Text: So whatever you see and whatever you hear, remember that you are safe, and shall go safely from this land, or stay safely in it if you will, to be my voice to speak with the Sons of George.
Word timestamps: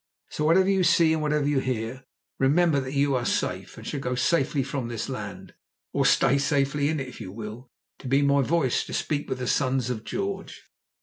So 0.31 0.45
whatever 0.45 0.67
you 0.67 0.83
see 0.83 1.13
and 1.13 1.21
whatever 1.21 1.47
you 1.47 1.59
hear, 1.59 2.05
remember 2.39 2.79
that 2.79 2.93
you 2.95 3.13
are 3.13 3.23
safe, 3.23 3.77
and 3.77 3.85
shall 3.85 3.99
go 3.99 4.15
safely 4.15 4.63
from 4.63 4.87
this 4.87 5.07
land, 5.07 5.53
or 5.93 6.07
stay 6.07 6.39
safely 6.39 6.89
in 6.89 6.99
it 6.99 7.07
if 7.07 7.21
you 7.21 7.31
will, 7.31 7.69
to 7.99 8.07
be 8.07 8.23
my 8.23 8.41
voice 8.41 8.83
to 8.87 8.95
speak 8.95 9.29
with 9.29 9.37
the 9.37 9.45
Sons 9.45 9.91
of 9.91 10.03
George. 10.03 10.63